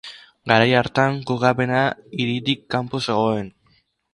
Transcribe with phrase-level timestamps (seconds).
[0.51, 1.83] Garai hartan kokapena
[2.21, 3.53] hiritik kanpo zegoen.